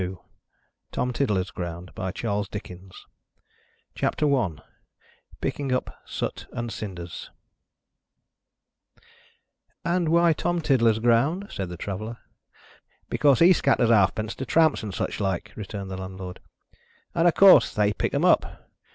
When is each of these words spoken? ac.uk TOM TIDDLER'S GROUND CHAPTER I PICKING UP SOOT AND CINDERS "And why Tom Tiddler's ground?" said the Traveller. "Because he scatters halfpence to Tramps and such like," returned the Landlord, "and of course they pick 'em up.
ac.uk 0.01 0.17
TOM 0.91 1.13
TIDDLER'S 1.13 1.51
GROUND 1.51 1.91
CHAPTER 3.93 4.35
I 4.35 4.55
PICKING 5.41 5.71
UP 5.71 5.91
SOOT 6.07 6.47
AND 6.51 6.71
CINDERS 6.73 7.29
"And 9.85 10.09
why 10.09 10.33
Tom 10.33 10.59
Tiddler's 10.59 10.97
ground?" 10.97 11.49
said 11.51 11.69
the 11.69 11.77
Traveller. 11.77 12.17
"Because 13.11 13.37
he 13.37 13.53
scatters 13.53 13.91
halfpence 13.91 14.33
to 14.33 14.45
Tramps 14.47 14.81
and 14.81 14.91
such 14.91 15.19
like," 15.19 15.51
returned 15.55 15.91
the 15.91 15.97
Landlord, 15.97 16.39
"and 17.13 17.27
of 17.27 17.35
course 17.35 17.71
they 17.71 17.93
pick 17.93 18.11
'em 18.15 18.25
up. 18.25 18.65